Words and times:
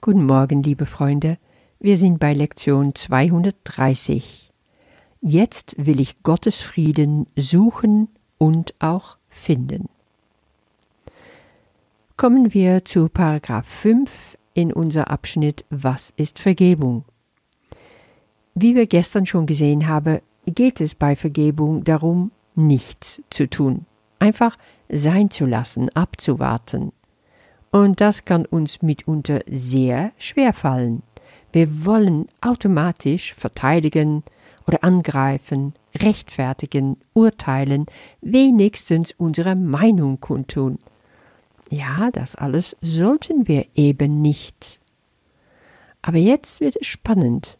Guten 0.00 0.26
Morgen, 0.26 0.62
liebe 0.62 0.86
Freunde. 0.86 1.38
Wir 1.80 1.96
sind 1.96 2.20
bei 2.20 2.32
Lektion 2.32 2.94
230. 2.94 4.52
Jetzt 5.20 5.74
will 5.76 5.98
ich 5.98 6.22
Gottes 6.22 6.60
Frieden 6.60 7.26
suchen 7.36 8.08
und 8.38 8.74
auch 8.78 9.18
finden. 9.28 9.88
Kommen 12.16 12.54
wir 12.54 12.84
zu 12.84 13.08
Paragraph 13.08 13.66
5 13.66 14.38
in 14.54 14.72
unser 14.72 15.10
Abschnitt 15.10 15.64
Was 15.68 16.12
ist 16.16 16.38
Vergebung? 16.38 17.04
Wie 18.54 18.76
wir 18.76 18.86
gestern 18.86 19.26
schon 19.26 19.46
gesehen 19.46 19.88
haben, 19.88 20.20
geht 20.46 20.80
es 20.80 20.94
bei 20.94 21.16
Vergebung 21.16 21.82
darum, 21.82 22.30
nichts 22.54 23.20
zu 23.30 23.50
tun, 23.50 23.84
einfach 24.20 24.56
sein 24.88 25.28
zu 25.32 25.44
lassen, 25.44 25.90
abzuwarten. 25.90 26.92
Und 27.70 28.00
das 28.00 28.24
kann 28.24 28.46
uns 28.46 28.82
mitunter 28.82 29.40
sehr 29.46 30.12
schwer 30.18 30.52
fallen. 30.52 31.02
Wir 31.52 31.84
wollen 31.84 32.26
automatisch 32.40 33.34
verteidigen 33.34 34.22
oder 34.66 34.84
angreifen, 34.84 35.74
rechtfertigen, 35.96 36.98
urteilen, 37.14 37.86
wenigstens 38.20 39.12
unsere 39.12 39.56
Meinung 39.56 40.20
kundtun. 40.20 40.78
Ja, 41.70 42.10
das 42.12 42.34
alles 42.34 42.76
sollten 42.80 43.48
wir 43.48 43.66
eben 43.74 44.20
nicht. 44.20 44.80
Aber 46.02 46.18
jetzt 46.18 46.60
wird 46.60 46.76
es 46.80 46.86
spannend. 46.86 47.58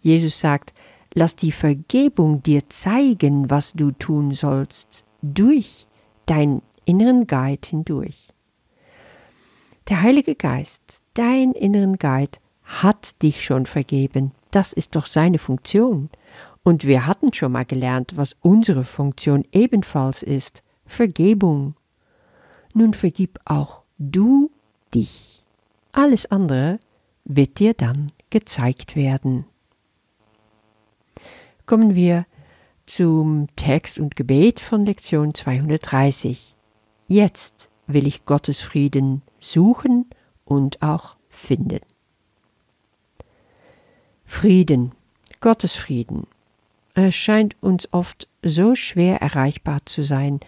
Jesus 0.00 0.40
sagt, 0.40 0.72
lass 1.14 1.36
die 1.36 1.52
Vergebung 1.52 2.42
dir 2.42 2.68
zeigen, 2.68 3.50
was 3.50 3.72
du 3.72 3.90
tun 3.90 4.32
sollst, 4.32 5.04
durch 5.22 5.86
deinen 6.26 6.62
inneren 6.84 7.26
Guide 7.26 7.68
hindurch. 7.68 8.28
Der 9.90 10.02
Heilige 10.02 10.36
Geist, 10.36 11.02
dein 11.14 11.50
inneren 11.50 11.98
Guide, 11.98 12.38
hat 12.62 13.20
dich 13.22 13.44
schon 13.44 13.66
vergeben. 13.66 14.30
Das 14.52 14.72
ist 14.72 14.94
doch 14.94 15.06
seine 15.06 15.40
Funktion. 15.40 16.10
Und 16.62 16.86
wir 16.86 17.08
hatten 17.08 17.32
schon 17.32 17.50
mal 17.50 17.64
gelernt, 17.64 18.16
was 18.16 18.36
unsere 18.40 18.84
Funktion 18.84 19.44
ebenfalls 19.50 20.22
ist. 20.22 20.62
Vergebung. 20.86 21.74
Nun 22.72 22.94
vergib 22.94 23.40
auch 23.44 23.82
du 23.98 24.52
dich. 24.94 25.42
Alles 25.90 26.30
andere 26.30 26.78
wird 27.24 27.58
dir 27.58 27.74
dann 27.74 28.12
gezeigt 28.30 28.94
werden. 28.94 29.44
Kommen 31.66 31.96
wir 31.96 32.26
zum 32.86 33.48
Text 33.56 33.98
und 33.98 34.14
Gebet 34.14 34.60
von 34.60 34.86
Lektion 34.86 35.34
230. 35.34 36.54
Jetzt 37.08 37.70
will 37.88 38.06
ich 38.06 38.24
Gottes 38.24 38.60
Frieden 38.60 39.22
suchen 39.40 40.06
und 40.44 40.82
auch 40.82 41.16
finden. 41.28 41.80
Frieden, 44.24 44.92
Gottes 45.40 45.74
Frieden. 45.74 46.26
Es 46.94 47.14
scheint 47.14 47.56
uns 47.60 47.88
oft 47.92 48.28
so 48.42 48.74
schwer 48.74 49.20
erreichbar 49.22 49.80
zu 49.86 50.02
sein. 50.02 50.40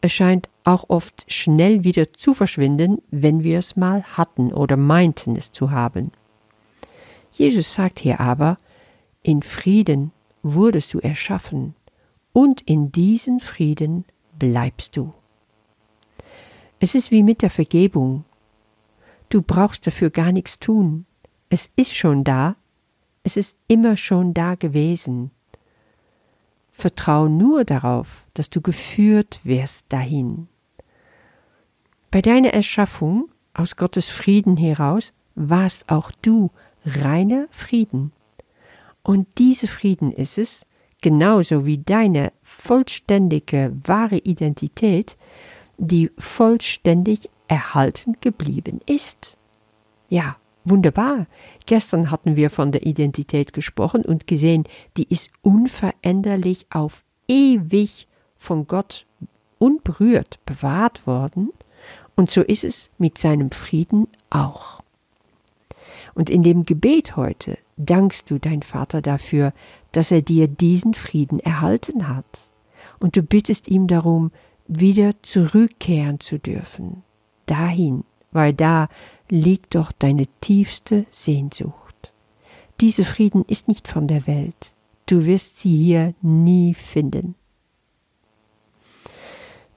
Es 0.00 0.12
scheint 0.12 0.48
auch 0.64 0.84
oft 0.88 1.24
schnell 1.32 1.84
wieder 1.84 2.12
zu 2.12 2.34
verschwinden, 2.34 3.00
wenn 3.10 3.42
wir 3.42 3.58
es 3.58 3.76
mal 3.76 4.02
hatten 4.02 4.52
oder 4.52 4.76
meinten 4.76 5.36
es 5.36 5.52
zu 5.52 5.70
haben. 5.70 6.12
Jesus 7.32 7.72
sagt 7.72 8.00
hier 8.00 8.20
aber, 8.20 8.56
in 9.22 9.42
Frieden 9.42 10.12
wurdest 10.42 10.92
du 10.92 10.98
erschaffen, 10.98 11.74
und 12.32 12.62
in 12.62 12.90
diesen 12.92 13.40
Frieden 13.40 14.04
bleibst 14.38 14.96
du. 14.96 15.12
Es 16.80 16.94
ist 16.94 17.10
wie 17.10 17.22
mit 17.22 17.42
der 17.42 17.50
Vergebung. 17.50 18.24
Du 19.32 19.40
brauchst 19.40 19.86
dafür 19.86 20.10
gar 20.10 20.30
nichts 20.30 20.58
tun. 20.58 21.06
Es 21.48 21.70
ist 21.74 21.96
schon 21.96 22.22
da. 22.22 22.54
Es 23.22 23.38
ist 23.38 23.56
immer 23.66 23.96
schon 23.96 24.34
da 24.34 24.56
gewesen. 24.56 25.30
Vertrau 26.70 27.28
nur 27.28 27.64
darauf, 27.64 28.26
dass 28.34 28.50
du 28.50 28.60
geführt 28.60 29.40
wirst 29.42 29.86
dahin. 29.88 30.48
Bei 32.10 32.20
deiner 32.20 32.50
Erschaffung 32.50 33.30
aus 33.54 33.76
Gottes 33.76 34.10
Frieden 34.10 34.58
heraus 34.58 35.14
warst 35.34 35.88
auch 35.88 36.10
du 36.20 36.50
reiner 36.84 37.46
Frieden. 37.50 38.12
Und 39.02 39.26
diese 39.38 39.66
Frieden 39.66 40.12
ist 40.12 40.36
es, 40.36 40.66
genauso 41.00 41.64
wie 41.64 41.78
deine 41.78 42.34
vollständige, 42.42 43.74
wahre 43.84 44.18
Identität, 44.18 45.16
die 45.78 46.10
vollständig 46.18 47.30
erhalten 47.52 48.16
geblieben 48.22 48.80
ist. 48.86 49.36
Ja, 50.08 50.36
wunderbar. 50.64 51.26
Gestern 51.66 52.10
hatten 52.10 52.34
wir 52.34 52.48
von 52.48 52.72
der 52.72 52.86
Identität 52.86 53.52
gesprochen 53.52 54.06
und 54.06 54.26
gesehen, 54.26 54.64
die 54.96 55.06
ist 55.06 55.30
unveränderlich 55.42 56.64
auf 56.70 57.04
ewig 57.28 58.08
von 58.38 58.66
Gott 58.66 59.04
unberührt 59.58 60.40
bewahrt 60.46 61.06
worden, 61.06 61.50
und 62.16 62.30
so 62.30 62.40
ist 62.40 62.64
es 62.64 62.88
mit 62.96 63.18
seinem 63.18 63.50
Frieden 63.50 64.08
auch. 64.30 64.80
Und 66.14 66.30
in 66.30 66.42
dem 66.42 66.64
Gebet 66.64 67.16
heute 67.16 67.58
dankst 67.76 68.30
du 68.30 68.38
dein 68.38 68.62
Vater 68.62 69.02
dafür, 69.02 69.52
dass 69.92 70.10
er 70.10 70.22
dir 70.22 70.48
diesen 70.48 70.94
Frieden 70.94 71.38
erhalten 71.38 72.08
hat, 72.08 72.24
und 72.98 73.14
du 73.14 73.22
bittest 73.22 73.68
ihm 73.68 73.88
darum, 73.88 74.30
wieder 74.68 75.22
zurückkehren 75.22 76.18
zu 76.18 76.38
dürfen, 76.38 77.02
dahin, 77.46 78.04
weil 78.30 78.52
da 78.52 78.88
liegt 79.28 79.74
doch 79.74 79.92
deine 79.92 80.26
tiefste 80.40 81.06
Sehnsucht. 81.10 82.12
Dieser 82.80 83.04
Frieden 83.04 83.44
ist 83.46 83.68
nicht 83.68 83.88
von 83.88 84.08
der 84.08 84.26
Welt, 84.26 84.74
du 85.06 85.24
wirst 85.24 85.58
sie 85.58 85.76
hier 85.76 86.14
nie 86.20 86.74
finden. 86.74 87.34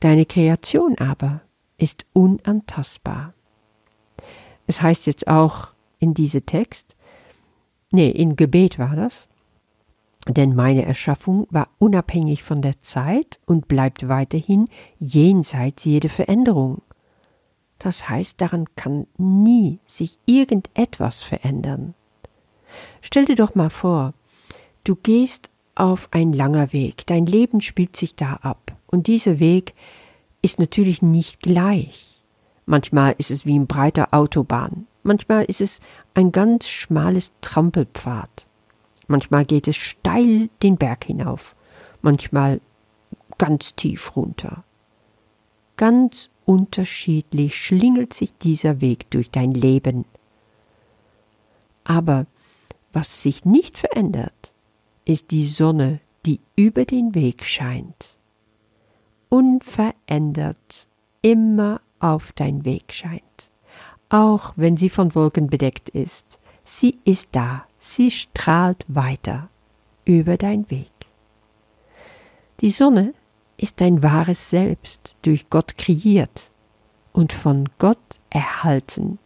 Deine 0.00 0.26
Kreation 0.26 0.98
aber 0.98 1.40
ist 1.78 2.06
unantastbar. 2.12 3.34
Es 4.66 4.80
heißt 4.82 5.06
jetzt 5.06 5.28
auch 5.28 5.68
in 5.98 6.14
diesem 6.14 6.46
Text, 6.46 6.94
nee, 7.92 8.10
in 8.10 8.36
Gebet 8.36 8.78
war 8.78 8.96
das, 8.96 9.28
denn 10.28 10.54
meine 10.54 10.84
Erschaffung 10.84 11.46
war 11.50 11.68
unabhängig 11.78 12.42
von 12.42 12.62
der 12.62 12.80
Zeit 12.80 13.40
und 13.46 13.68
bleibt 13.68 14.08
weiterhin 14.08 14.68
jenseits 14.98 15.84
jeder 15.84 16.08
Veränderung. 16.08 16.82
Das 17.84 18.08
heißt, 18.08 18.40
daran 18.40 18.64
kann 18.76 19.06
nie 19.18 19.78
sich 19.84 20.18
irgendetwas 20.24 21.22
verändern. 21.22 21.92
Stell 23.02 23.26
dir 23.26 23.36
doch 23.36 23.54
mal 23.54 23.68
vor, 23.68 24.14
du 24.84 24.96
gehst 24.96 25.50
auf 25.74 26.08
ein 26.10 26.32
langer 26.32 26.72
Weg, 26.72 27.06
dein 27.06 27.26
Leben 27.26 27.60
spielt 27.60 27.94
sich 27.94 28.16
da 28.16 28.36
ab, 28.36 28.74
und 28.86 29.06
dieser 29.06 29.38
Weg 29.38 29.74
ist 30.40 30.58
natürlich 30.58 31.02
nicht 31.02 31.40
gleich. 31.40 32.22
Manchmal 32.64 33.16
ist 33.18 33.30
es 33.30 33.44
wie 33.44 33.58
ein 33.58 33.66
breiter 33.66 34.08
Autobahn, 34.12 34.86
manchmal 35.02 35.44
ist 35.44 35.60
es 35.60 35.80
ein 36.14 36.32
ganz 36.32 36.66
schmales 36.66 37.32
Trampelpfad. 37.42 38.48
Manchmal 39.08 39.44
geht 39.44 39.68
es 39.68 39.76
steil 39.76 40.48
den 40.62 40.78
Berg 40.78 41.04
hinauf, 41.04 41.54
manchmal 42.00 42.62
ganz 43.36 43.74
tief 43.74 44.16
runter. 44.16 44.64
Ganz 45.76 46.30
unterschiedlich 46.44 47.62
schlingelt 47.62 48.14
sich 48.14 48.36
dieser 48.38 48.80
Weg 48.80 49.10
durch 49.10 49.30
dein 49.30 49.52
Leben. 49.52 50.04
Aber 51.84 52.26
was 52.92 53.22
sich 53.22 53.44
nicht 53.44 53.78
verändert, 53.78 54.52
ist 55.04 55.30
die 55.30 55.46
Sonne, 55.46 56.00
die 56.24 56.40
über 56.56 56.84
den 56.84 57.14
Weg 57.14 57.44
scheint. 57.44 58.16
Unverändert 59.28 60.88
immer 61.22 61.80
auf 61.98 62.32
dein 62.32 62.64
Weg 62.64 62.92
scheint, 62.92 63.50
auch 64.08 64.52
wenn 64.56 64.76
sie 64.76 64.90
von 64.90 65.14
Wolken 65.14 65.48
bedeckt 65.48 65.88
ist. 65.88 66.38
Sie 66.62 66.98
ist 67.04 67.28
da, 67.32 67.66
sie 67.78 68.10
strahlt 68.10 68.84
weiter 68.88 69.48
über 70.04 70.36
dein 70.36 70.70
Weg. 70.70 70.90
Die 72.60 72.70
Sonne 72.70 73.14
ist 73.56 73.80
dein 73.80 74.02
wahres 74.02 74.50
Selbst, 74.50 75.16
durch 75.22 75.48
Gott 75.50 75.78
kreiert 75.78 76.50
und 77.12 77.32
von 77.32 77.68
Gott 77.78 78.20
erhalten. 78.30 79.18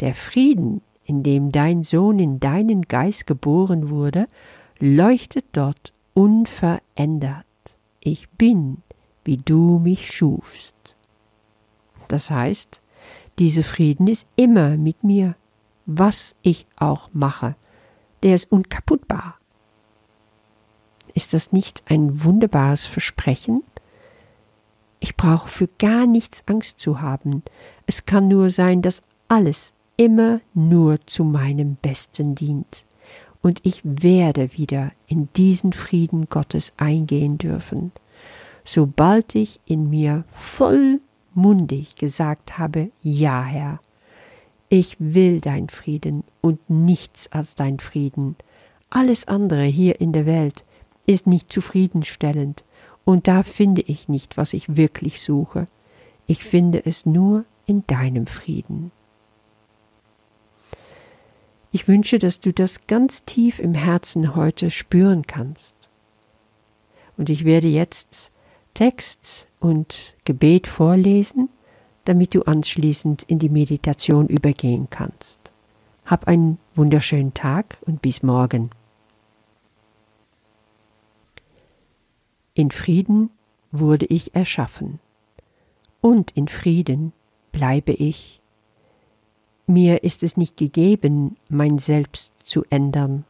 Der 0.00 0.14
Frieden, 0.14 0.82
in 1.04 1.22
dem 1.22 1.52
dein 1.52 1.84
Sohn 1.84 2.18
in 2.18 2.40
deinen 2.40 2.82
Geist 2.82 3.26
geboren 3.26 3.90
wurde, 3.90 4.26
leuchtet 4.78 5.44
dort 5.52 5.92
unverändert. 6.14 7.44
Ich 8.00 8.28
bin, 8.30 8.82
wie 9.24 9.36
du 9.36 9.78
mich 9.78 10.12
schufst. 10.12 10.96
Das 12.08 12.30
heißt, 12.30 12.80
dieser 13.38 13.62
Frieden 13.62 14.06
ist 14.06 14.26
immer 14.36 14.76
mit 14.76 15.02
mir 15.04 15.36
was 15.86 16.34
ich 16.42 16.66
auch 16.76 17.08
mache. 17.12 17.56
Der 18.22 18.34
ist 18.34 18.50
unkaputtbar. 18.50 19.38
Ist 21.16 21.32
das 21.32 21.50
nicht 21.50 21.82
ein 21.88 22.24
wunderbares 22.24 22.84
Versprechen? 22.84 23.64
Ich 25.00 25.16
brauche 25.16 25.48
für 25.48 25.66
gar 25.78 26.06
nichts 26.06 26.42
Angst 26.44 26.78
zu 26.78 27.00
haben. 27.00 27.42
Es 27.86 28.04
kann 28.04 28.28
nur 28.28 28.50
sein, 28.50 28.82
dass 28.82 29.02
alles 29.26 29.72
immer 29.96 30.42
nur 30.52 30.98
zu 31.06 31.24
meinem 31.24 31.76
Besten 31.76 32.34
dient. 32.34 32.84
Und 33.40 33.60
ich 33.62 33.80
werde 33.82 34.52
wieder 34.58 34.92
in 35.06 35.30
diesen 35.34 35.72
Frieden 35.72 36.28
Gottes 36.28 36.74
eingehen 36.76 37.38
dürfen, 37.38 37.92
sobald 38.62 39.34
ich 39.34 39.58
in 39.64 39.88
mir 39.88 40.24
vollmundig 40.32 41.96
gesagt 41.96 42.58
habe, 42.58 42.90
ja 43.02 43.42
Herr, 43.42 43.80
ich 44.68 44.96
will 44.98 45.40
dein 45.40 45.70
Frieden 45.70 46.24
und 46.42 46.68
nichts 46.68 47.32
als 47.32 47.54
dein 47.54 47.78
Frieden. 47.78 48.36
Alles 48.90 49.26
andere 49.26 49.64
hier 49.64 49.98
in 49.98 50.12
der 50.12 50.26
Welt 50.26 50.65
ist 51.06 51.26
nicht 51.26 51.52
zufriedenstellend, 51.52 52.64
und 53.04 53.28
da 53.28 53.44
finde 53.44 53.82
ich 53.82 54.08
nicht, 54.08 54.36
was 54.36 54.52
ich 54.52 54.76
wirklich 54.76 55.22
suche. 55.22 55.66
Ich 56.26 56.42
finde 56.42 56.84
es 56.84 57.06
nur 57.06 57.44
in 57.64 57.84
deinem 57.86 58.26
Frieden. 58.26 58.90
Ich 61.70 61.86
wünsche, 61.86 62.18
dass 62.18 62.40
du 62.40 62.52
das 62.52 62.88
ganz 62.88 63.24
tief 63.24 63.60
im 63.60 63.74
Herzen 63.74 64.34
heute 64.34 64.70
spüren 64.70 65.26
kannst. 65.26 65.76
Und 67.16 67.30
ich 67.30 67.44
werde 67.44 67.68
jetzt 67.68 68.32
Text 68.74 69.46
und 69.60 70.16
Gebet 70.24 70.66
vorlesen, 70.66 71.48
damit 72.06 72.34
du 72.34 72.42
anschließend 72.42 73.22
in 73.24 73.38
die 73.38 73.48
Meditation 73.48 74.26
übergehen 74.26 74.88
kannst. 74.90 75.52
Hab 76.04 76.26
einen 76.26 76.58
wunderschönen 76.74 77.34
Tag 77.34 77.78
und 77.82 78.02
bis 78.02 78.22
morgen. 78.22 78.70
In 82.56 82.70
Frieden 82.70 83.28
wurde 83.70 84.06
ich 84.06 84.34
erschaffen, 84.34 84.98
und 86.00 86.30
in 86.30 86.48
Frieden 86.48 87.12
bleibe 87.52 87.92
ich. 87.92 88.40
Mir 89.66 90.02
ist 90.04 90.22
es 90.22 90.38
nicht 90.38 90.56
gegeben, 90.56 91.34
mein 91.50 91.76
Selbst 91.76 92.32
zu 92.44 92.64
ändern. 92.70 93.26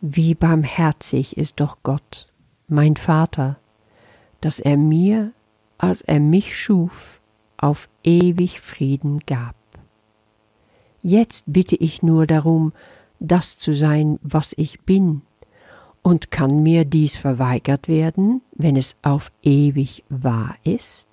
Wie 0.00 0.34
barmherzig 0.34 1.36
ist 1.36 1.60
doch 1.60 1.76
Gott, 1.82 2.32
mein 2.68 2.96
Vater, 2.96 3.58
dass 4.40 4.60
er 4.60 4.78
mir, 4.78 5.32
als 5.76 6.00
er 6.00 6.20
mich 6.20 6.58
schuf, 6.58 7.20
auf 7.58 7.90
ewig 8.02 8.62
Frieden 8.62 9.18
gab. 9.26 9.56
Jetzt 11.02 11.44
bitte 11.46 11.76
ich 11.76 12.02
nur 12.02 12.26
darum, 12.26 12.72
das 13.18 13.58
zu 13.58 13.74
sein, 13.74 14.18
was 14.22 14.54
ich 14.56 14.80
bin, 14.80 15.20
und 16.02 16.30
kann 16.30 16.62
mir 16.62 16.84
dies 16.84 17.16
verweigert 17.16 17.88
werden, 17.88 18.42
wenn 18.52 18.76
es 18.76 18.96
auf 19.02 19.30
ewig 19.42 20.04
wahr 20.08 20.56
ist? 20.64 21.06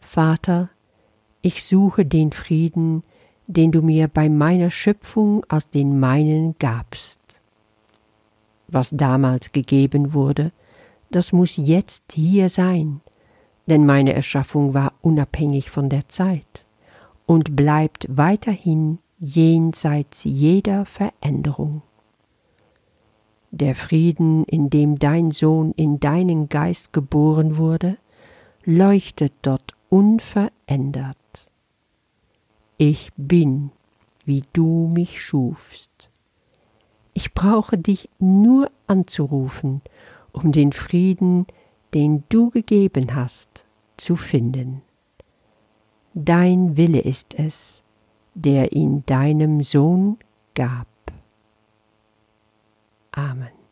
Vater, 0.00 0.70
ich 1.42 1.64
suche 1.64 2.04
den 2.04 2.30
Frieden, 2.30 3.02
den 3.46 3.72
du 3.72 3.82
mir 3.82 4.08
bei 4.08 4.28
meiner 4.28 4.70
Schöpfung 4.70 5.44
aus 5.48 5.68
den 5.68 5.98
meinen 5.98 6.56
gabst. 6.58 7.20
Was 8.68 8.90
damals 8.90 9.52
gegeben 9.52 10.14
wurde, 10.14 10.52
das 11.10 11.32
muss 11.32 11.56
jetzt 11.56 12.12
hier 12.12 12.48
sein, 12.48 13.00
denn 13.66 13.86
meine 13.86 14.14
Erschaffung 14.14 14.74
war 14.74 14.92
unabhängig 15.00 15.70
von 15.70 15.88
der 15.88 16.08
Zeit 16.08 16.64
und 17.26 17.56
bleibt 17.56 18.06
weiterhin 18.08 18.98
jenseits 19.18 20.24
jeder 20.24 20.84
Veränderung. 20.84 21.82
Der 23.50 23.74
Frieden, 23.74 24.44
in 24.44 24.68
dem 24.68 24.98
dein 24.98 25.30
Sohn 25.30 25.72
in 25.76 26.00
deinen 26.00 26.48
Geist 26.48 26.92
geboren 26.92 27.56
wurde, 27.56 27.98
leuchtet 28.64 29.32
dort 29.42 29.74
unverändert. 29.90 31.16
Ich 32.78 33.12
bin, 33.16 33.70
wie 34.24 34.42
du 34.52 34.90
mich 34.92 35.22
schufst. 35.22 36.10
Ich 37.12 37.32
brauche 37.32 37.78
dich 37.78 38.08
nur 38.18 38.72
anzurufen, 38.88 39.82
um 40.32 40.50
den 40.50 40.72
Frieden, 40.72 41.46
den 41.94 42.24
du 42.28 42.50
gegeben 42.50 43.14
hast, 43.14 43.64
zu 43.96 44.16
finden. 44.16 44.82
Dein 46.14 46.76
Wille 46.76 47.00
ist 47.00 47.38
es, 47.38 47.83
der 48.34 48.72
ihn 48.72 49.04
deinem 49.06 49.62
Sohn 49.62 50.18
gab. 50.54 50.86
Amen. 53.12 53.63